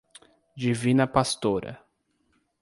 Divina 0.57 1.05
Pastora 1.05 1.77